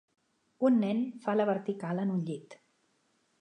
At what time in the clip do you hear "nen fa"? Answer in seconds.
0.83-1.35